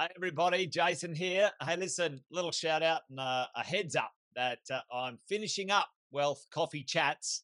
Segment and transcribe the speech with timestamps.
[0.00, 1.50] Hey, everybody, Jason here.
[1.62, 5.88] Hey, listen, little shout out and uh, a heads up that uh, I'm finishing up
[6.10, 7.42] Wealth Coffee Chats.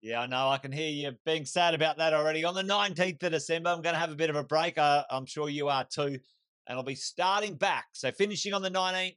[0.00, 2.44] Yeah, I know I can hear you being sad about that already.
[2.44, 4.78] On the 19th of December, I'm going to have a bit of a break.
[4.78, 6.20] Uh, I'm sure you are too.
[6.68, 7.86] And I'll be starting back.
[7.94, 9.16] So, finishing on the 19th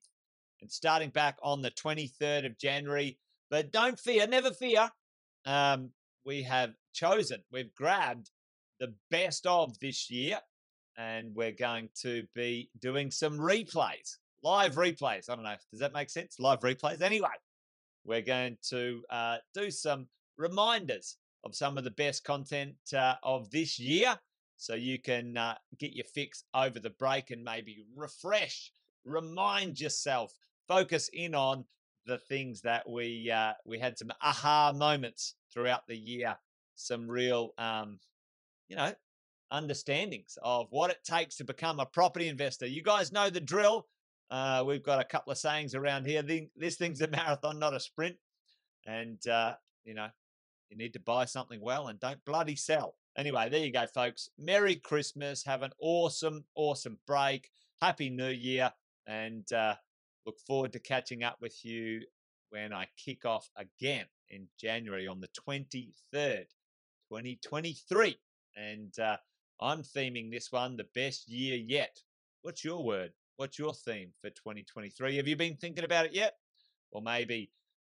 [0.61, 3.19] and starting back on the 23rd of January.
[3.51, 4.89] But don't fear, never fear.
[5.45, 5.91] Um,
[6.25, 8.31] we have chosen, we've grabbed
[8.79, 10.39] the best of this year
[10.97, 15.29] and we're going to be doing some replays, live replays.
[15.29, 15.55] I don't know.
[15.71, 16.39] Does that make sense?
[16.39, 17.01] Live replays.
[17.01, 17.27] Anyway,
[18.05, 23.49] we're going to uh, do some reminders of some of the best content uh, of
[23.51, 24.17] this year
[24.57, 28.71] so you can uh, get your fix over the break and maybe refresh,
[29.03, 30.33] remind yourself,
[30.67, 31.65] focus in on
[32.05, 36.35] the things that we uh, we had some aha moments throughout the year,
[36.75, 37.99] some real um,
[38.69, 38.93] you know
[39.51, 42.65] understandings of what it takes to become a property investor.
[42.65, 43.87] You guys know the drill.
[44.29, 46.23] Uh, we've got a couple of sayings around here.
[46.55, 48.15] This thing's a marathon, not a sprint.
[48.85, 50.07] And, uh, you know,
[50.69, 52.95] you need to buy something well and don't bloody sell.
[53.17, 54.29] Anyway, there you go, folks.
[54.37, 55.43] Merry Christmas.
[55.45, 57.49] Have an awesome, awesome break.
[57.81, 58.73] Happy New Year.
[59.07, 59.75] And uh,
[60.25, 62.01] look forward to catching up with you
[62.49, 66.45] when I kick off again in January on the 23rd,
[67.09, 68.17] 2023.
[68.57, 69.17] And uh,
[69.59, 72.01] I'm theming this one the best year yet.
[72.41, 73.11] What's your word?
[73.37, 75.17] What's your theme for 2023?
[75.17, 76.35] Have you been thinking about it yet?
[76.91, 77.51] Or maybe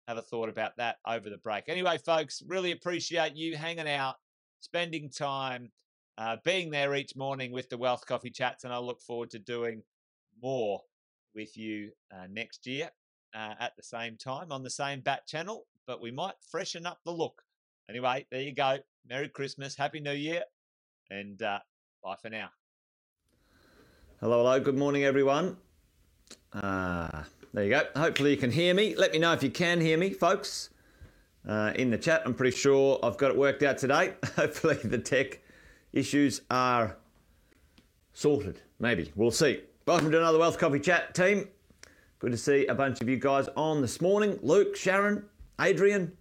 [0.07, 1.65] have a thought about that over the break.
[1.67, 4.15] Anyway, folks, really appreciate you hanging out,
[4.59, 5.71] spending time,
[6.17, 9.39] uh, being there each morning with the Wealth Coffee Chats, and I look forward to
[9.39, 9.81] doing
[10.41, 10.81] more
[11.33, 12.89] with you uh, next year
[13.33, 16.99] uh, at the same time on the same bat channel, but we might freshen up
[17.05, 17.41] the look.
[17.89, 18.77] Anyway, there you go.
[19.07, 20.43] Merry Christmas, Happy New Year,
[21.11, 21.59] and uh,
[22.03, 22.49] bye for now.
[24.19, 24.59] Hello, hello.
[24.59, 25.57] Good morning, everyone.
[26.53, 27.23] Uh,
[27.53, 27.81] there you go.
[27.95, 28.95] Hopefully, you can hear me.
[28.95, 30.69] Let me know if you can hear me, folks,
[31.47, 32.23] uh, in the chat.
[32.25, 34.13] I'm pretty sure I've got it worked out today.
[34.35, 35.41] Hopefully, the tech
[35.91, 36.97] issues are
[38.13, 38.61] sorted.
[38.79, 39.11] Maybe.
[39.15, 39.61] We'll see.
[39.85, 41.47] Welcome to another Wealth Coffee Chat team.
[42.19, 44.39] Good to see a bunch of you guys on this morning.
[44.41, 45.25] Luke, Sharon,
[45.59, 46.15] Adrian.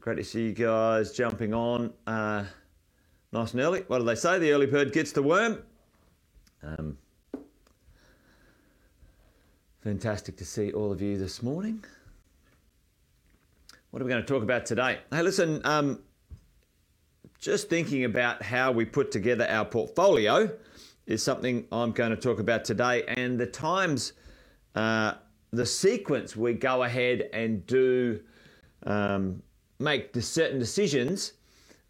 [0.00, 1.92] Great to see you guys jumping on.
[2.06, 2.44] Uh,
[3.36, 3.84] nice and early.
[3.86, 4.38] What do they say?
[4.38, 5.62] The early bird gets the worm.
[6.62, 6.96] Um,
[9.84, 11.84] fantastic to see all of you this morning.
[13.90, 15.00] What are we going to talk about today?
[15.10, 16.00] Hey, listen, um,
[17.38, 20.50] just thinking about how we put together our portfolio
[21.06, 24.14] is something I'm going to talk about today, and the times,
[24.74, 25.12] uh,
[25.52, 28.18] the sequence we go ahead and do
[28.84, 29.42] um,
[29.78, 31.34] make certain decisions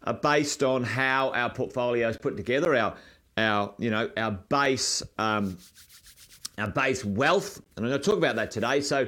[0.07, 2.95] are based on how our portfolio is put together, our
[3.37, 5.57] our you know our base um,
[6.57, 8.81] our base wealth, and I'm going to talk about that today.
[8.81, 9.07] So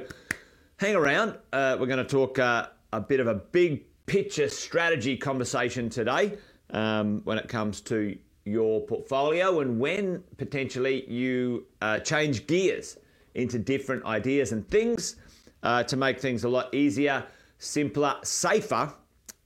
[0.76, 1.38] hang around.
[1.52, 6.36] Uh, we're going to talk uh, a bit of a big picture strategy conversation today
[6.70, 12.98] um, when it comes to your portfolio and when potentially you uh, change gears
[13.34, 15.16] into different ideas and things
[15.62, 17.24] uh, to make things a lot easier,
[17.58, 18.92] simpler, safer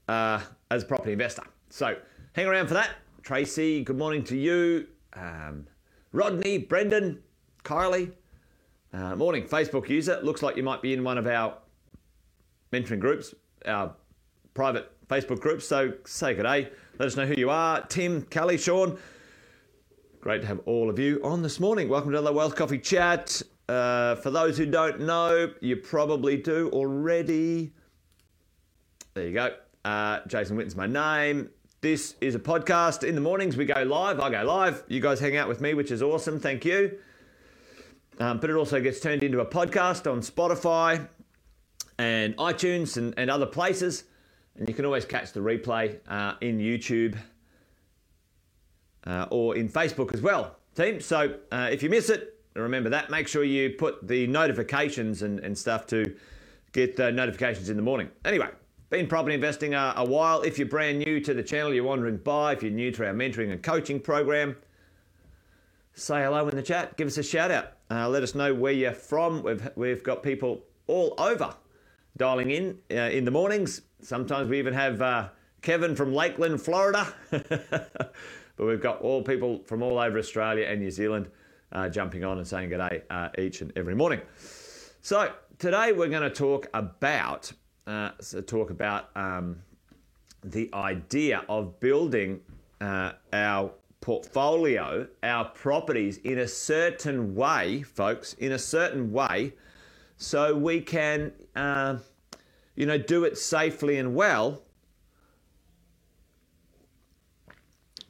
[0.07, 0.39] uh,
[0.75, 1.43] as a property investor.
[1.69, 1.95] So
[2.33, 2.89] hang around for that.
[3.23, 4.87] Tracy, good morning to you.
[5.13, 5.65] Um,
[6.11, 7.23] Rodney, Brendan,
[7.63, 8.11] Kylie,
[8.93, 9.47] uh, morning.
[9.47, 10.19] Facebook user.
[10.21, 11.57] Looks like you might be in one of our
[12.71, 13.33] mentoring groups,
[13.65, 13.95] our
[14.53, 15.67] private Facebook groups.
[15.67, 16.69] So say good day.
[16.99, 17.81] Let us know who you are.
[17.87, 18.97] Tim, Kelly, Sean.
[20.19, 21.87] Great to have all of you on this morning.
[21.87, 23.41] Welcome to the Wealth Coffee Chat.
[23.69, 27.71] Uh, for those who don't know, you probably do already.
[29.13, 29.55] There you go.
[29.85, 31.47] Uh, Jason Wilton's my name.
[31.81, 33.03] This is a podcast.
[33.07, 34.19] In the mornings, we go live.
[34.19, 34.83] I go live.
[34.87, 36.39] You guys hang out with me, which is awesome.
[36.39, 36.97] Thank you.
[38.19, 41.07] Um, but it also gets turned into a podcast on Spotify
[41.99, 44.05] and iTunes and, and other places.
[44.57, 47.15] And you can always catch the replay uh, in YouTube
[49.05, 50.99] uh, or in Facebook as well, team.
[50.99, 53.11] So uh, if you miss it, remember that.
[53.11, 56.15] Make sure you put the notifications and, and stuff to
[56.71, 58.09] get the notifications in the morning.
[58.23, 58.49] Anyway,
[58.95, 60.41] been property investing a, a, while.
[60.43, 63.13] If you're brand new to the channel, you're wandering by, if you're new to our
[63.13, 64.55] mentoring and coaching program,
[65.95, 66.95] say hello in the chat.
[66.95, 67.73] Give us a shout out.
[67.91, 69.43] Uh, let us know where you're from.
[69.43, 71.53] We've, we've got people all over
[72.15, 73.81] dialing in uh, in the mornings.
[74.01, 75.27] Sometimes we even have uh,
[75.61, 77.05] Kevin from Lakeland, Florida.
[77.29, 78.13] but
[78.57, 81.29] we've got all people from all over Australia and New Zealand
[81.73, 84.21] uh, jumping on and saying good day uh, each and every morning.
[85.01, 87.51] So today we're going to talk about
[87.87, 88.11] uh,
[88.47, 89.57] talk about um,
[90.43, 92.39] the idea of building
[92.81, 93.71] uh, our
[94.01, 99.53] portfolio, our properties in a certain way, folks, in a certain way,
[100.17, 101.97] so we can, uh,
[102.75, 104.61] you know, do it safely and well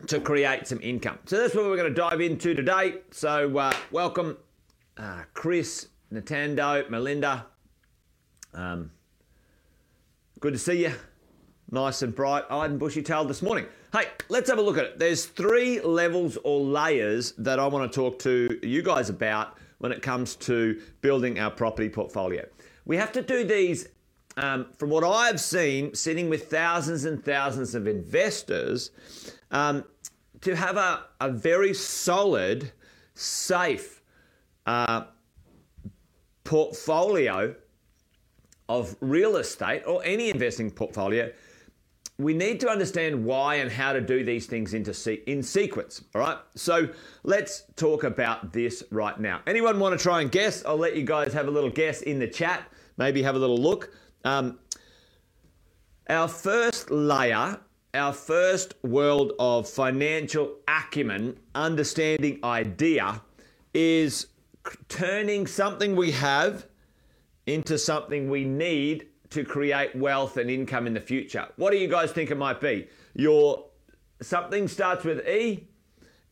[0.07, 1.17] to create some income.
[1.25, 2.95] So that's what we're going to dive into today.
[3.11, 4.37] So uh, welcome,
[4.97, 7.47] uh, Chris, Nintendo, Melinda.
[8.53, 8.91] Um,
[10.39, 10.93] good to see you.
[11.71, 13.65] Nice and bright eyed and bushy tailed this morning.
[13.91, 14.99] Hey, let's have a look at it.
[14.99, 19.91] There's three levels or layers that I want to talk to you guys about when
[19.91, 22.45] it comes to building our property portfolio.
[22.85, 23.87] We have to do these,
[24.37, 28.91] um, from what I've seen, sitting with thousands and thousands of investors,
[29.51, 29.85] um,
[30.41, 32.71] to have a, a very solid,
[33.15, 34.01] safe
[34.67, 35.05] uh,
[36.43, 37.55] portfolio
[38.69, 41.31] of real estate or any investing portfolio,
[42.17, 46.03] we need to understand why and how to do these things into se- in sequence.
[46.13, 46.37] All right.
[46.55, 46.87] So
[47.23, 49.41] let's talk about this right now.
[49.45, 50.63] Anyone want to try and guess?
[50.65, 52.63] I'll let you guys have a little guess in the chat.
[52.97, 53.93] Maybe have a little look.
[54.23, 54.59] Um,
[56.09, 57.59] our first layer,
[57.93, 63.21] our first world of financial acumen, understanding idea,
[63.73, 64.27] is
[64.87, 66.65] turning something we have
[67.47, 71.47] into something we need to create wealth and income in the future.
[71.57, 72.87] What do you guys think it might be?
[73.13, 73.65] Your
[74.21, 75.67] something starts with E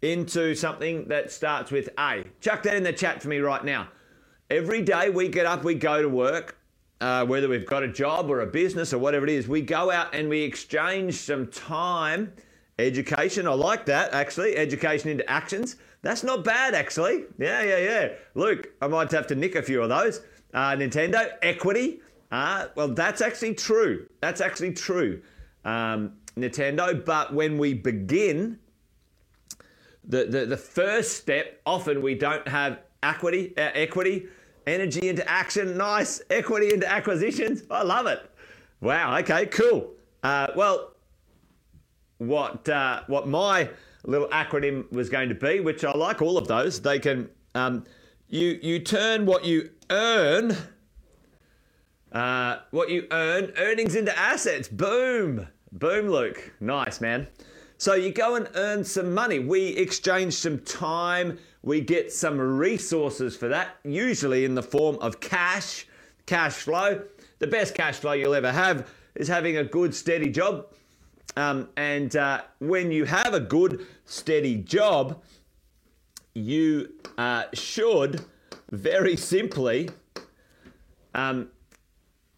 [0.01, 2.23] into something that starts with A.
[2.41, 3.87] Chuck that in the chat for me right now.
[4.49, 6.57] Every day we get up, we go to work,
[7.01, 9.91] uh, whether we've got a job or a business or whatever it is, we go
[9.91, 12.31] out and we exchange some time,
[12.79, 13.47] education.
[13.47, 15.77] I like that actually, education into actions.
[16.01, 17.23] That's not bad actually.
[17.39, 18.09] Yeah, yeah, yeah.
[18.35, 20.21] Luke, I might have to nick a few of those.
[20.53, 22.01] Uh, Nintendo, equity.
[22.31, 24.07] Uh, well, that's actually true.
[24.21, 25.21] That's actually true,
[25.65, 27.03] um, Nintendo.
[27.03, 28.59] But when we begin,
[30.03, 34.27] the, the, the first step, often we don't have equity, uh, equity,
[34.67, 35.77] energy into action.
[35.77, 36.21] Nice.
[36.29, 37.63] Equity into acquisitions.
[37.69, 38.29] I love it.
[38.81, 39.17] Wow.
[39.19, 39.91] Okay, cool.
[40.23, 40.95] Uh, well,
[42.17, 43.69] what, uh, what my
[44.05, 47.85] little acronym was going to be, which I like all of those, they can, um,
[48.27, 50.55] you, you turn what you earn
[52.13, 54.67] uh, what you earn, earnings into assets.
[54.67, 55.47] Boom.
[55.71, 56.53] Boom, Luke.
[56.59, 57.27] Nice, man.
[57.77, 59.39] So you go and earn some money.
[59.39, 61.39] We exchange some time.
[61.63, 65.87] We get some resources for that, usually in the form of cash,
[66.25, 67.01] cash flow.
[67.39, 70.67] The best cash flow you'll ever have is having a good, steady job.
[71.35, 75.23] Um, and uh, when you have a good, steady job,
[76.35, 78.23] you uh, should
[78.73, 79.87] very simply
[81.13, 81.47] um,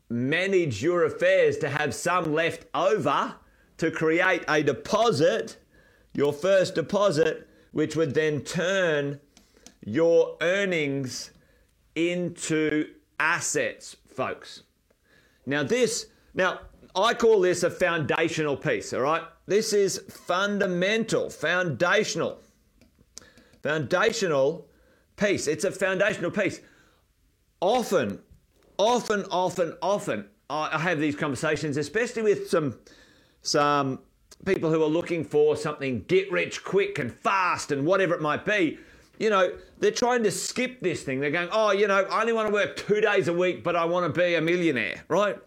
[0.09, 3.35] manage your affairs to have some left over
[3.77, 5.57] to create a deposit,
[6.13, 9.19] your first deposit, which would then turn
[9.85, 11.31] your earnings
[11.95, 14.63] into assets, folks.
[15.45, 16.59] Now, this, now,
[16.95, 19.23] I call this a foundational piece, all right?
[19.45, 22.41] This is fundamental, foundational,
[23.63, 24.67] foundational
[25.15, 25.47] piece.
[25.47, 26.61] It's a foundational piece.
[27.61, 28.19] Often,
[28.77, 32.77] often, often, often, I have these conversations, especially with some
[33.41, 33.99] some
[34.45, 38.45] people who are looking for something get rich quick and fast and whatever it might
[38.45, 38.77] be.
[39.17, 41.19] You know, they're trying to skip this thing.
[41.19, 43.75] They're going, oh, you know, I only want to work two days a week, but
[43.75, 45.37] I want to be a millionaire, right?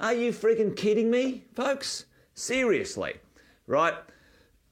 [0.00, 2.06] Are you freaking kidding me, folks?
[2.34, 3.14] Seriously,
[3.66, 3.94] right?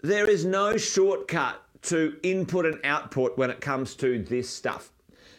[0.03, 4.93] There is no shortcut to input and output when it comes to this stuff.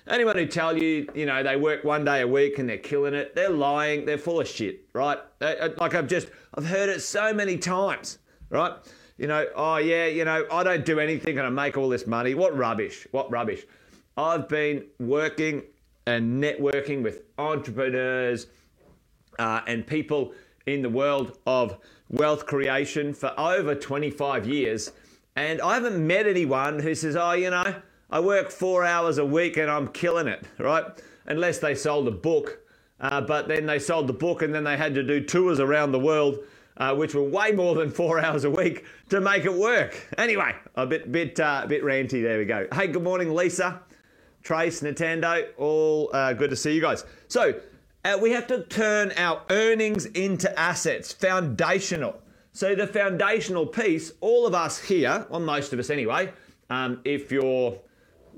[0.07, 3.13] Anyone who tell you, you know, they work one day a week and they're killing
[3.13, 5.19] it, they're lying, they're full of shit, right?
[5.39, 8.17] Uh, like I've just, I've heard it so many times,
[8.49, 8.73] right?
[9.17, 12.07] You know, oh yeah, you know, I don't do anything and I make all this
[12.07, 12.33] money.
[12.33, 13.65] What rubbish, what rubbish.
[14.17, 15.63] I've been working
[16.07, 18.47] and networking with entrepreneurs
[19.37, 20.33] uh, and people
[20.65, 21.77] in the world of
[22.09, 24.91] wealth creation for over 25 years.
[25.39, 27.73] And I haven't met anyone who says, oh, you know,
[28.09, 30.83] I work four hours a week and I'm killing it, right?
[31.27, 32.59] Unless they sold a book.
[32.99, 35.93] Uh, but then they sold the book and then they had to do tours around
[35.93, 36.39] the world,
[36.75, 39.95] uh, which were way more than four hours a week to make it work.
[40.17, 42.21] Anyway, a bit, bit, uh, bit ranty.
[42.21, 42.67] There we go.
[42.73, 43.79] Hey, good morning, Lisa,
[44.43, 45.47] Trace, Nintendo.
[45.57, 47.05] All uh, good to see you guys.
[47.29, 47.57] So
[48.03, 52.21] uh, we have to turn our earnings into assets, foundational.
[52.51, 56.33] So the foundational piece, all of us here, well, most of us anyway,
[56.69, 57.79] um, if you're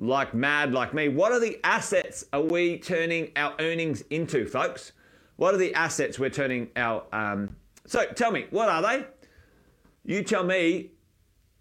[0.01, 1.09] like mad like me.
[1.09, 4.93] What are the assets are we turning our earnings into, folks?
[5.37, 7.03] What are the assets we're turning our.
[7.13, 7.55] Um...
[7.85, 9.05] So tell me, what are they?
[10.03, 10.91] You tell me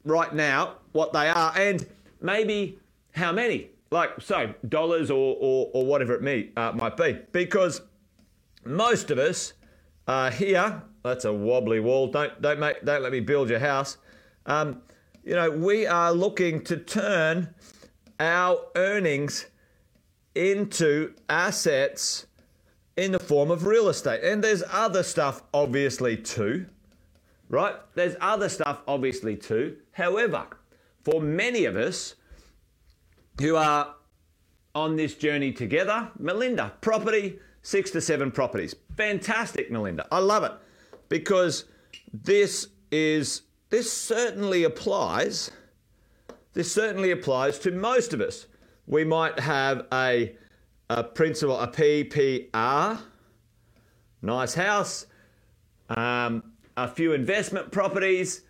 [0.04, 1.86] right now what they are and
[2.20, 2.78] maybe
[3.12, 3.70] how many.
[3.90, 7.18] Like, so dollars or, or, or whatever it may, uh, might be.
[7.32, 7.82] Because
[8.64, 9.54] most of us
[10.06, 12.08] uh, here, that's a wobbly wall.
[12.08, 13.96] Don't, don't, make, don't let me build your house.
[14.46, 14.82] Um,
[15.24, 17.54] you know, we are looking to turn
[18.18, 19.46] our earnings
[20.34, 22.26] into assets
[22.96, 24.22] in the form of real estate.
[24.22, 26.66] And there's other stuff, obviously, too,
[27.48, 27.74] right?
[27.94, 29.76] There's other stuff, obviously, too.
[29.92, 30.46] However,
[31.04, 32.14] for many of us
[33.40, 33.94] who are
[34.74, 38.74] on this journey together, Melinda, property, six to seven properties.
[38.96, 40.06] Fantastic, Melinda.
[40.12, 40.52] I love it
[41.10, 41.66] because
[42.14, 45.50] this is, this certainly applies,
[46.54, 48.46] this certainly applies to most of us.
[48.86, 50.34] We might have a
[50.90, 52.98] a principal, a PPR,
[54.22, 55.06] nice house,
[55.88, 56.42] um,
[56.76, 58.42] a few investment properties,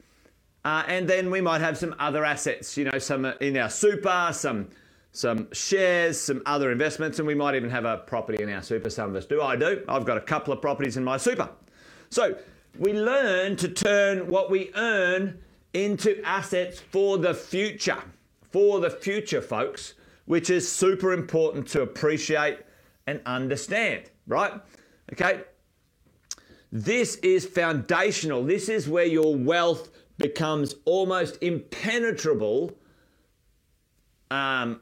[0.64, 4.30] uh, and then we might have some other assets, you know, some in our super,
[4.32, 4.68] some
[5.12, 8.88] some shares, some other investments, and we might even have a property in our super.
[8.88, 9.42] Some of us do.
[9.42, 9.84] I do.
[9.88, 11.48] I've got a couple of properties in my super.
[12.10, 12.38] So
[12.78, 15.38] we learn to turn what we earn
[15.72, 18.02] into assets for the future.
[18.50, 19.94] For the future, folks
[20.30, 22.60] which is super important to appreciate
[23.08, 24.52] and understand, right?
[25.12, 25.40] Okay.
[26.70, 28.44] This is foundational.
[28.44, 32.78] This is where your wealth becomes almost impenetrable,
[34.30, 34.80] um,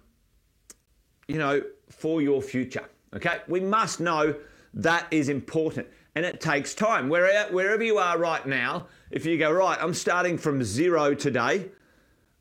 [1.29, 2.85] you know, for your future.
[3.17, 3.39] Okay.
[3.49, 4.35] We must know
[4.75, 5.87] that is important
[6.19, 7.09] and it takes time.
[7.09, 11.71] Wherever, wherever you are right now, if you go, right, I'm starting from zero today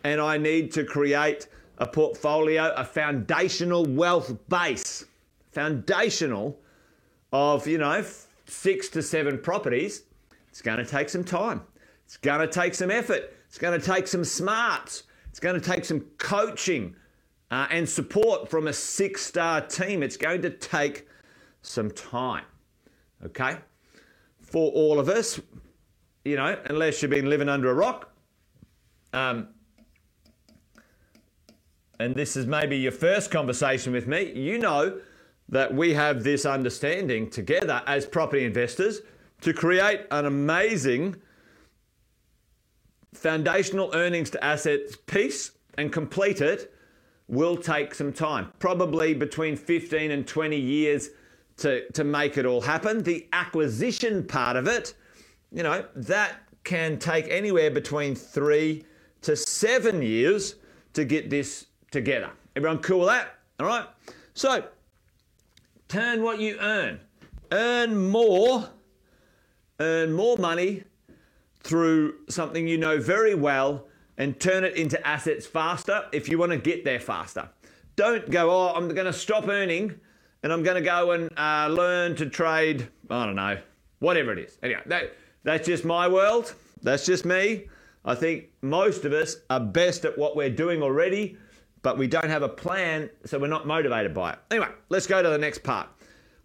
[0.04, 5.06] and I need to create a portfolio, a foundational wealth base,
[5.52, 6.60] foundational
[7.32, 8.04] of, you know,
[8.48, 10.06] six to seven properties,
[10.50, 11.62] it's going to take some time.
[12.04, 13.32] It's going to take some effort.
[13.48, 15.04] It's going to take some smarts.
[15.30, 16.96] It's going to take some coaching
[17.52, 20.02] uh, and support from a six star team.
[20.02, 21.08] It's going to take
[21.62, 22.46] some time.
[23.24, 23.58] Okay?
[24.48, 25.40] For all of us,
[26.24, 28.10] you know, unless you've been living under a rock,
[29.12, 29.50] um,
[32.00, 35.02] and this is maybe your first conversation with me, you know
[35.50, 39.02] that we have this understanding together as property investors
[39.42, 41.16] to create an amazing
[43.14, 46.74] foundational earnings to assets piece and complete it
[47.28, 51.10] will take some time, probably between 15 and 20 years
[51.58, 53.04] to, to make it all happen.
[53.04, 54.94] The acquisition part of it,
[55.52, 58.86] you know, that can take anywhere between three
[59.22, 60.56] to seven years
[60.94, 62.32] to get this together.
[62.56, 63.36] Everyone cool with that?
[63.60, 63.86] All right?
[64.34, 64.66] So,
[65.88, 67.00] turn what you earn.
[67.52, 68.70] Earn more,
[69.80, 70.84] earn more money
[71.62, 73.88] through something you know very well
[74.18, 77.50] and turn it into assets faster if you want to get there faster.
[77.96, 80.00] Don't go, oh, I'm going to stop earning
[80.48, 83.58] and I'm going to go and uh, learn to trade, I don't know,
[84.00, 84.58] whatever it is.
[84.64, 85.14] Anyway, that,
[85.44, 86.56] that's just my world.
[86.82, 87.68] That's just me.
[88.06, 91.38] I think most of us are best at what we're doing already
[91.82, 94.40] but we don't have a plan, so we're not motivated by it.
[94.52, 95.88] Anyway, let's go to the next part.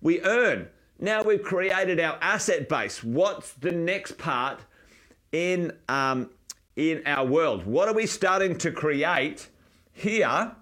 [0.01, 0.69] We earn.
[0.99, 3.03] Now we've created our asset base.
[3.03, 4.61] What's the next part
[5.33, 6.31] in um,
[6.77, 7.67] in our world?
[7.67, 9.49] What are we starting to create
[9.93, 10.53] here?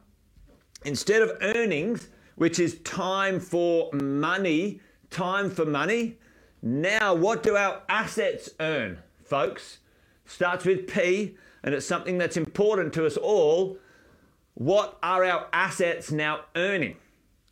[0.87, 2.09] Instead of earnings,
[2.40, 4.80] which is time for money,
[5.11, 6.16] time for money.
[6.62, 9.80] Now, what do our assets earn, folks?
[10.25, 13.76] Starts with P, and it's something that's important to us all
[14.54, 16.97] what are our assets now earning,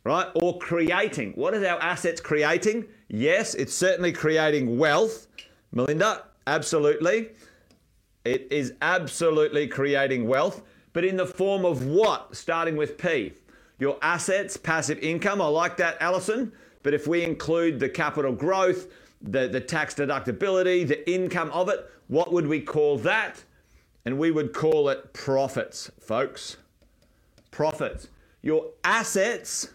[0.03, 0.25] right?
[0.33, 1.33] Or creating?
[1.33, 2.85] What is our assets creating?
[3.09, 5.27] Yes, it's certainly creating wealth.
[5.71, 7.29] Melinda, absolutely.
[8.25, 12.35] It is absolutely creating wealth, but in the form of what?
[12.35, 13.33] Starting with P.
[13.79, 15.41] Your assets, passive income.
[15.41, 16.51] I like that, Alison.
[16.83, 18.87] But if we include the capital growth,
[19.21, 23.43] the, the tax deductibility, the income of it, what would we call that?
[24.05, 26.57] And we would call it profits, folks
[27.51, 28.07] profits.
[28.41, 29.69] Your assets,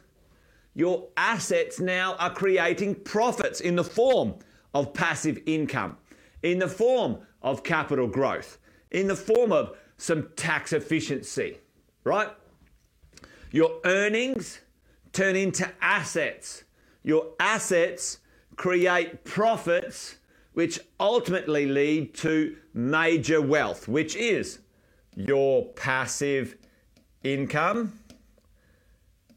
[0.74, 4.36] your assets now are creating profits in the form
[4.72, 5.96] of passive income,
[6.42, 8.58] in the form of capital growth,
[8.90, 11.58] in the form of some tax efficiency,
[12.04, 12.30] right?
[13.54, 14.58] Your earnings
[15.12, 16.64] turn into assets.
[17.04, 18.18] Your assets
[18.56, 20.16] create profits,
[20.54, 24.58] which ultimately lead to major wealth, which is
[25.14, 26.56] your passive
[27.22, 27.96] income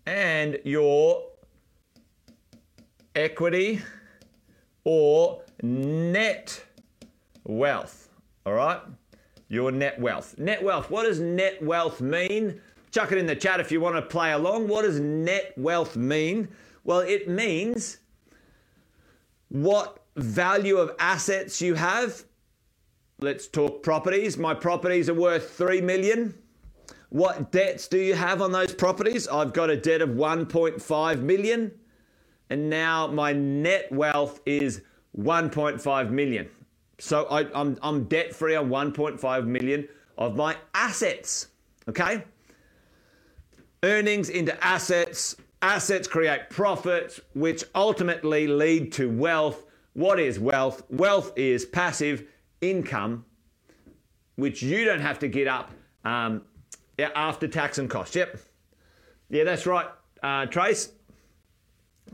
[0.08, 1.22] and your
[3.14, 3.84] equity
[4.84, 6.66] or net
[7.46, 8.10] wealth.
[8.48, 8.82] All right?
[9.50, 10.38] your net wealth.
[10.38, 10.90] Net wealth.
[10.92, 12.62] What does net wealth mean?
[12.92, 14.68] Chuck it in the chat if you want to play along.
[14.68, 16.48] What does net wealth mean?
[16.84, 17.98] Well, it means
[19.50, 22.24] what value of assets you have.
[23.20, 24.38] Let's talk properties.
[24.38, 26.34] My properties are worth 3 million.
[27.10, 29.28] What debts do you have on those properties?
[29.28, 31.72] I've got a debt of 1.5 million.
[32.50, 34.82] And now my net wealth is
[35.18, 36.50] 1.5 million.
[37.00, 41.48] So I, am I'm, I'm debt free on 1.5 million of my assets.
[41.88, 42.24] Okay?
[43.84, 45.36] Earnings into assets.
[45.62, 49.66] Assets create profits, which ultimately lead to wealth.
[49.94, 50.84] What is wealth?
[50.90, 52.24] Wealth is passive
[52.62, 53.26] income,
[54.36, 55.72] which you don't have to get up
[56.06, 56.44] um,
[57.00, 58.16] after tax and cost.
[58.16, 58.40] Yep.
[59.30, 59.88] Yeah, that's right,
[60.24, 60.90] uh, Trace.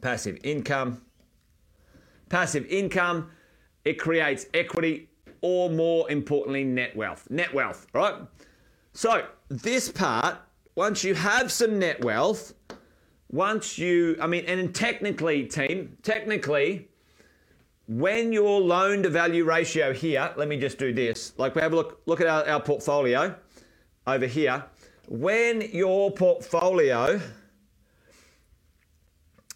[0.02, 1.02] Passive income.
[2.30, 3.30] Passive income,
[3.86, 5.10] it creates equity
[5.42, 7.28] or more importantly, net wealth.
[7.30, 8.16] Net wealth, right?
[8.94, 10.38] So, this part,
[10.76, 12.54] once you have some net wealth,
[13.32, 16.88] once you, I mean, and technically, team, technically,
[17.88, 21.34] when your loan to value ratio here, let me just do this.
[21.38, 23.36] Like we have a look, look at our, our portfolio
[24.08, 24.64] over here.
[25.08, 27.20] When your portfolio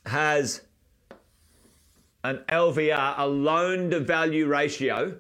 [0.06, 0.62] has
[2.24, 5.18] an LVR, a loan to value ratio,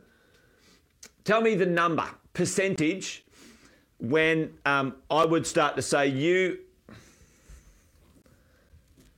[1.23, 3.25] tell me the number, percentage,
[3.99, 6.59] when um, I would start to say you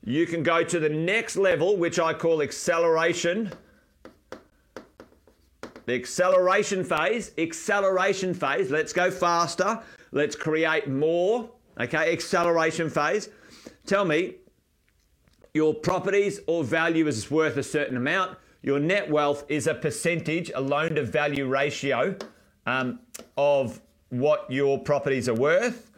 [0.03, 3.51] you can go to the next level, which I call acceleration.
[5.85, 9.81] The acceleration phase, acceleration phase, let's go faster,
[10.11, 13.29] let's create more, okay, acceleration phase.
[13.85, 14.35] Tell me,
[15.53, 18.37] your properties or value is worth a certain amount.
[18.61, 22.15] Your net wealth is a percentage, a loan to value ratio
[22.65, 22.99] um,
[23.37, 25.91] of what your properties are worth.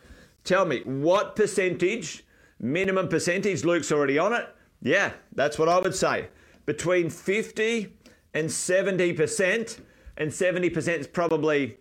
[0.44, 2.26] Tell me, what percentage,
[2.60, 4.48] minimum percentage, Luke's already on it.
[4.82, 6.28] Yeah, that's what I would say.
[6.66, 7.94] Between 50
[8.34, 9.80] and 70%,
[10.18, 11.78] and 70% is probably,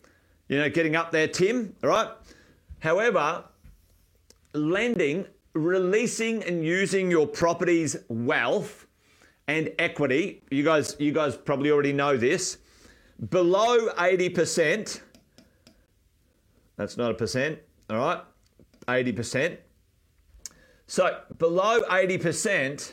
[0.49, 2.09] you know, getting up there, Tim, all right?
[2.81, 3.45] However,
[4.53, 8.87] lending, releasing and using your property's wealth
[9.49, 12.59] and equity, you guys, you guys probably already know this,
[13.31, 15.01] below 80%,
[16.81, 17.59] that's not a percent,
[17.91, 18.23] all right?
[18.89, 19.59] 80%.
[20.87, 22.93] So below 80%,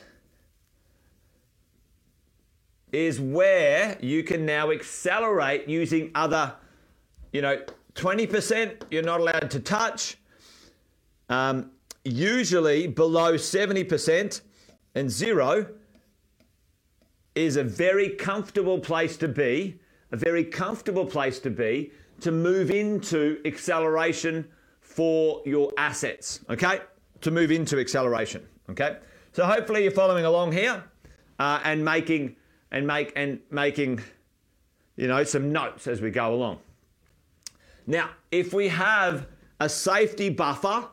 [2.91, 6.53] is where you can now accelerate using other,
[7.31, 7.61] you know,
[7.95, 10.17] 20% you're not allowed to touch.
[11.29, 11.71] Um,
[12.03, 14.41] usually below 70%
[14.95, 15.67] and zero
[17.35, 19.79] is a very comfortable place to be,
[20.11, 24.47] a very comfortable place to be to move into acceleration
[24.81, 26.81] for your assets, okay?
[27.21, 28.97] To move into acceleration, okay?
[29.33, 30.83] So hopefully you're following along here
[31.39, 32.35] uh, and making
[32.71, 34.01] and make and making
[34.95, 36.59] you know some notes as we go along.
[37.85, 39.27] Now, if we have
[39.59, 40.87] a safety buffer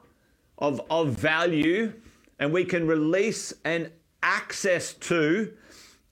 [0.59, 1.93] of, of value
[2.39, 3.91] and we can release and
[4.23, 5.53] access to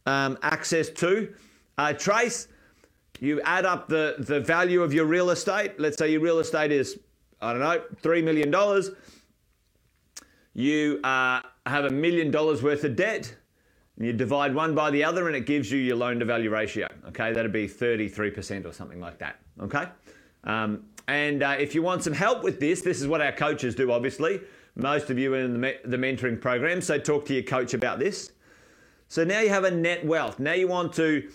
[0.07, 1.33] um, access to
[1.79, 2.49] uh, trace
[3.23, 6.73] you add up the, the value of your real estate let's say your real estate
[6.73, 6.99] is
[7.41, 8.53] i don't know $3 million
[10.55, 13.35] you uh, have a million dollars worth of debt
[13.97, 16.51] and you divide one by the other and it gives you your loan to value
[16.51, 16.89] ratio.
[17.09, 19.39] Okay, that'd be 33% or something like that.
[19.61, 19.87] Okay,
[20.45, 23.75] um, and uh, if you want some help with this, this is what our coaches
[23.75, 24.41] do, obviously.
[24.75, 27.75] Most of you are in the, me- the mentoring program, so talk to your coach
[27.75, 28.33] about this.
[29.09, 30.39] So now you have a net wealth.
[30.39, 31.29] Now you want to,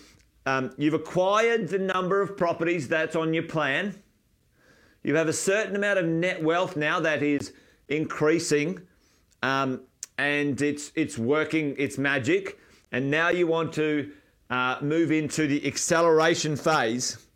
[0.46, 4.00] um, you've acquired the number of properties that's on your plan.
[5.02, 7.52] You have a certain amount of net wealth now that is
[7.88, 8.80] increasing.
[9.42, 9.82] Um,
[10.18, 12.58] and it's it's working its magic.
[12.92, 14.10] And now you want to
[14.50, 17.26] uh, move into the acceleration phase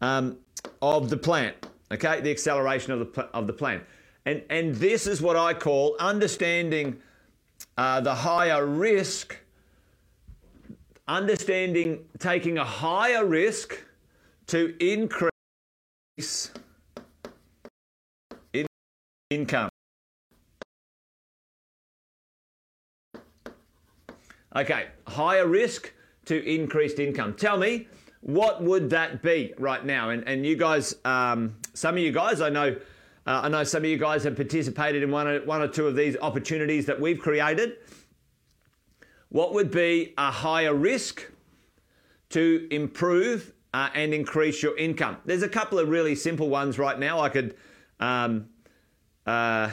[0.00, 0.38] um,
[0.80, 1.54] of the plant.
[1.92, 3.84] Okay, the acceleration of the of the plant,
[4.24, 6.98] and and this is what I call understanding
[7.76, 9.38] uh, the higher risk.
[11.08, 13.82] Understanding taking a higher risk
[14.46, 16.52] to increase
[18.52, 18.66] in
[19.30, 19.68] income.
[24.54, 25.92] Okay, higher risk
[26.26, 27.34] to increased income.
[27.34, 27.88] Tell me,
[28.20, 30.10] what would that be right now?
[30.10, 32.76] And, and you guys, um, some of you guys, I know,
[33.26, 35.88] uh, I know some of you guys have participated in one or, one or two
[35.88, 37.78] of these opportunities that we've created.
[39.32, 41.30] What would be a higher risk
[42.30, 45.16] to improve uh, and increase your income.
[45.24, 47.20] There's a couple of really simple ones right now.
[47.20, 47.56] I could,
[48.00, 48.48] um,
[49.26, 49.70] uh,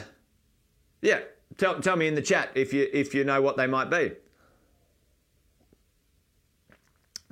[1.02, 1.20] yeah,
[1.56, 4.12] tell, tell me in the chat if you if you know what they might be.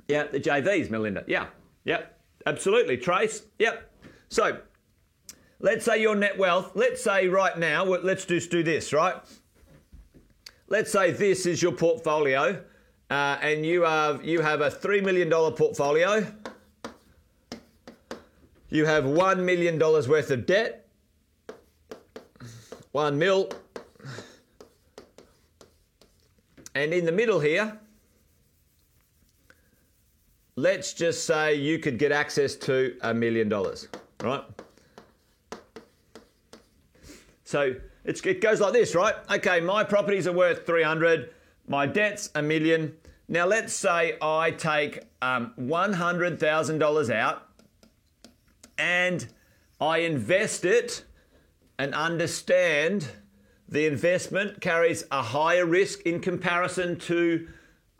[0.07, 1.23] Yeah, the JVs, Melinda.
[1.27, 1.47] Yeah,
[1.85, 2.97] yep, absolutely.
[2.97, 3.43] Trace.
[3.59, 3.91] Yep.
[4.29, 4.59] So
[5.59, 6.71] let's say your net wealth.
[6.75, 7.83] Let's say right now.
[7.83, 9.15] Let's just do this, right?
[10.69, 12.63] Let's say this is your portfolio,
[13.09, 16.25] uh, and you have you have a three million dollar portfolio.
[18.69, 20.87] You have one million dollars worth of debt.
[22.91, 23.49] One mil.
[26.75, 27.79] And in the middle here,
[30.55, 33.87] let's just say you could get access to a million dollars,
[34.21, 34.43] right?
[37.43, 37.73] So
[38.09, 39.13] it goes like this, right?
[39.29, 41.29] Okay, my properties are worth 300,
[41.67, 42.95] my debt's a million.
[43.27, 47.47] Now let's say I take um, $100,000 out
[48.79, 49.27] and
[49.79, 51.03] I invest it
[51.77, 53.07] and understand
[53.67, 57.47] the investment carries a higher risk in comparison to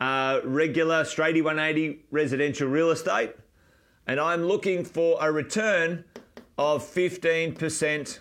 [0.00, 3.34] uh, regular straight 180 residential real estate,
[4.06, 6.04] and I'm looking for a return
[6.58, 8.18] of 15%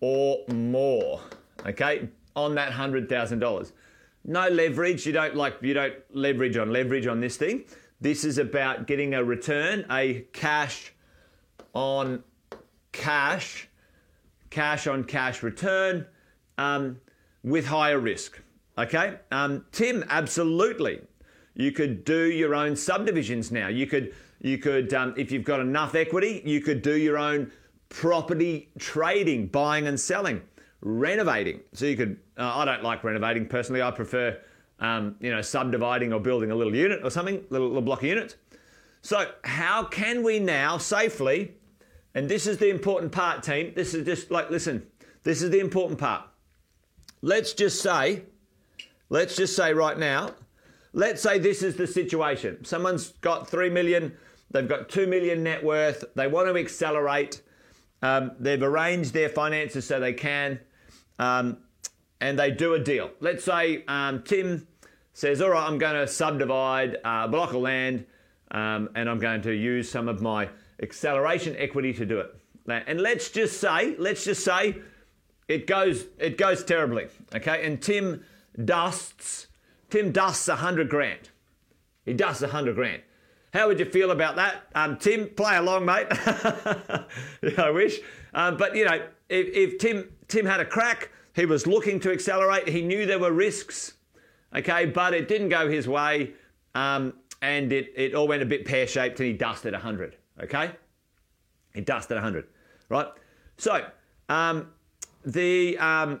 [0.00, 1.20] or more,
[1.66, 3.72] okay, on that $100,000.
[4.24, 7.64] No leverage, you don't like you don't leverage on leverage on this thing.
[8.02, 10.92] This is about getting a return, a cash
[11.72, 12.22] on
[12.92, 13.68] cash,
[14.50, 16.06] cash on cash return
[16.58, 17.00] um,
[17.42, 18.40] with higher risk.
[18.76, 21.00] Okay, um, Tim, absolutely.
[21.54, 23.68] You could do your own subdivisions now.
[23.68, 27.50] You could, you could, um, if you've got enough equity, you could do your own
[27.90, 30.40] property trading, buying and selling,
[30.80, 31.60] renovating.
[31.74, 32.18] So you could.
[32.38, 33.82] Uh, I don't like renovating personally.
[33.82, 34.38] I prefer,
[34.78, 38.08] um, you know, subdividing or building a little unit or something, little, little block of
[38.08, 38.36] units.
[39.02, 41.54] So how can we now safely?
[42.14, 43.72] And this is the important part, team.
[43.76, 44.86] This is just like listen.
[45.22, 46.24] This is the important part.
[47.22, 48.24] Let's just say
[49.12, 50.34] Let's just say right now,
[50.92, 52.64] let's say this is the situation.
[52.64, 54.16] Someone's got 3 million,
[54.52, 57.42] they've got 2 million net worth, they want to accelerate,
[58.02, 60.58] um, they've arranged their finances so they can,
[61.18, 61.58] um,
[62.20, 63.10] and they do a deal.
[63.20, 64.66] Let's say um, Tim
[65.12, 68.06] says, All right, I'm going to subdivide a block of land
[68.50, 70.48] um, and I'm going to use some of my
[70.82, 72.34] acceleration equity to do it.
[72.68, 74.76] And let's just say, let's just say
[75.48, 77.66] it goes, it goes terribly, okay?
[77.66, 78.22] And Tim
[78.64, 79.48] dusts,
[79.88, 81.30] Tim dusts a hundred grand.
[82.04, 83.02] He dusts a hundred grand.
[83.52, 84.62] How would you feel about that?
[84.74, 86.06] Um, Tim, play along, mate.
[87.58, 87.98] I wish.
[88.32, 92.12] Um, but, you know, if, if Tim, Tim had a crack, he was looking to
[92.12, 93.94] accelerate, he knew there were risks,
[94.54, 96.32] okay, but it didn't go his way,
[96.74, 100.70] um, and it, it all went a bit pear shaped and he dusted 100, okay?
[101.74, 102.46] He dusted 100,
[102.88, 103.08] right?
[103.56, 103.84] So,
[104.28, 104.68] um,
[105.24, 106.20] the um,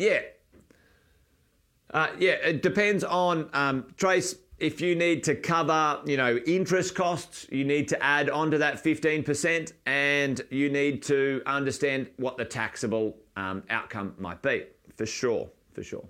[0.00, 0.20] yeah.
[1.92, 4.36] Uh, yeah, it depends on um, Trace.
[4.60, 8.84] If you need to cover, you know, interest costs, you need to add onto that
[8.84, 14.64] 15%, and you need to understand what the taxable um, outcome might be.
[14.96, 16.06] For sure, for sure.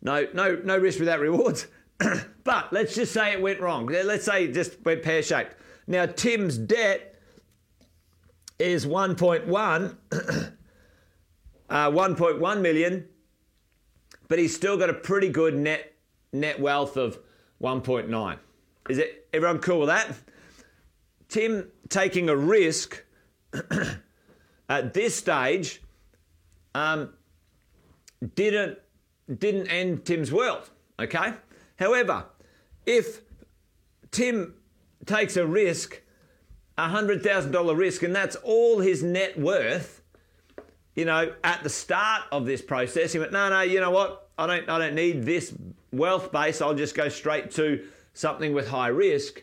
[0.00, 1.66] No, no, no risk without rewards.
[2.44, 3.86] but let's just say it went wrong.
[3.86, 5.56] Let's say it just went pear shaped.
[5.86, 7.20] Now Tim's debt
[8.58, 9.96] is 1.1.
[11.70, 13.08] uh, 1.1 million,
[14.28, 15.93] but he's still got a pretty good net
[16.34, 17.18] net wealth of
[17.62, 18.38] 1.9.
[18.90, 20.14] Is it everyone cool with that?
[21.28, 23.02] Tim taking a risk
[24.68, 25.80] at this stage
[26.74, 27.10] um,
[28.34, 28.78] didn't
[29.38, 30.68] didn't end Tim's world.
[31.00, 31.32] Okay.
[31.78, 32.26] However,
[32.84, 33.22] if
[34.10, 34.54] Tim
[35.06, 36.02] takes a risk,
[36.76, 40.02] a hundred thousand dollar risk, and that's all his net worth,
[40.94, 44.23] you know, at the start of this process, he went, no, no, you know what?
[44.38, 45.54] I don't, I don't need this
[45.92, 46.60] wealth base.
[46.60, 49.42] I'll just go straight to something with high risk.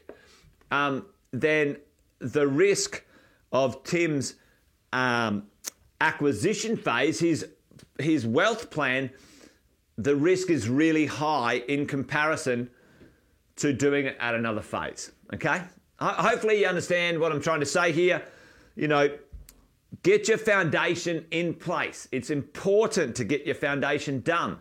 [0.70, 1.78] Um, then
[2.20, 3.04] the risk
[3.52, 4.36] of Tim's
[4.94, 5.44] um,
[6.00, 7.48] acquisition phase, his
[8.00, 9.12] his wealth plan,
[9.98, 12.70] the risk is really high in comparison
[13.58, 15.12] to doing it at another phase.
[15.34, 15.62] Okay,
[16.00, 18.24] hopefully you understand what I'm trying to say here.
[18.76, 19.10] You know,
[20.04, 22.08] Get your foundation in place.
[22.12, 24.60] It's important to get your foundation done.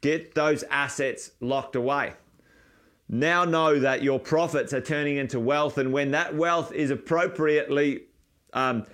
[0.00, 2.14] Get those assets locked away.
[3.08, 8.02] Now know that your profits are turning into wealth, and when that wealth is appropriately
[8.52, 8.84] um,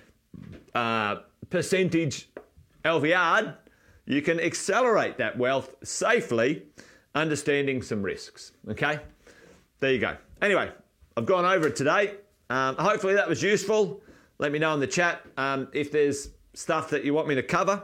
[0.73, 1.17] uh,
[1.49, 2.29] percentage
[2.83, 3.55] LVR,
[4.05, 6.63] you can accelerate that wealth safely,
[7.13, 8.53] understanding some risks.
[8.69, 8.99] Okay?
[9.79, 10.15] there you go.
[10.41, 10.71] Anyway,
[11.17, 12.15] I've gone over it today.
[12.49, 14.01] Um, hopefully that was useful.
[14.37, 17.43] Let me know in the chat um, if there's stuff that you want me to
[17.43, 17.83] cover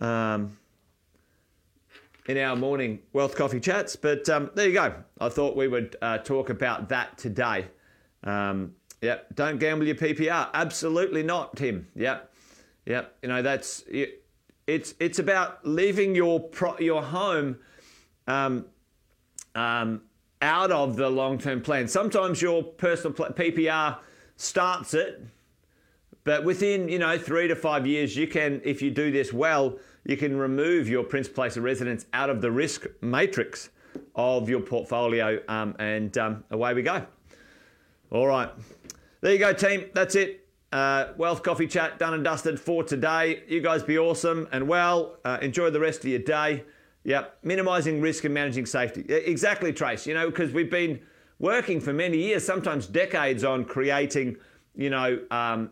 [0.00, 0.56] um,
[2.30, 3.96] in our morning wealth coffee chats.
[3.96, 4.94] But um, there you go.
[5.20, 7.66] I thought we would uh, talk about that today.
[8.22, 10.48] Um, yeah, don't gamble your PPR.
[10.54, 11.88] Absolutely not, Tim.
[11.96, 12.32] Yep.
[12.86, 13.02] yeah.
[13.22, 13.82] You know that's
[14.66, 17.58] it's it's about leaving your pro, your home
[18.28, 18.66] um,
[19.56, 20.02] um,
[20.40, 21.88] out of the long term plan.
[21.88, 23.98] Sometimes your personal PPR
[24.36, 25.20] starts it,
[26.24, 29.78] but within you know three to five years, you can, if you do this well,
[30.04, 33.70] you can remove your Prince place of residence out of the risk matrix
[34.14, 37.04] of your portfolio, um, and um, away we go.
[38.10, 38.50] All right,
[39.20, 39.86] there you go, team.
[39.94, 40.46] That's it.
[40.72, 43.42] Uh, Wealth Coffee Chat done and dusted for today.
[43.48, 45.16] You guys be awesome and well.
[45.24, 46.64] Uh, enjoy the rest of your day.
[47.04, 49.00] Yep, minimizing risk and managing safety.
[49.08, 50.06] Exactly, Trace.
[50.06, 51.00] You know, because we've been
[51.38, 54.36] working for many years, sometimes decades, on creating,
[54.76, 55.70] you know, um,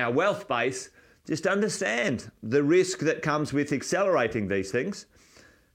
[0.00, 0.90] our wealth base.
[1.26, 5.06] Just understand the risk that comes with accelerating these things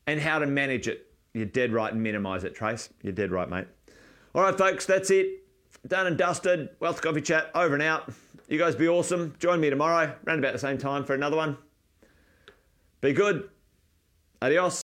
[0.07, 1.07] and how to manage it.
[1.33, 2.89] You're dead right and minimize it, Trace.
[3.01, 3.67] You're dead right, mate.
[4.33, 5.43] All right, folks, that's it.
[5.87, 6.69] Done and dusted.
[6.79, 8.11] Wealth Coffee Chat over and out.
[8.47, 9.35] You guys be awesome.
[9.39, 11.57] Join me tomorrow, around about the same time for another one.
[13.01, 13.49] Be good.
[14.41, 14.83] Adios.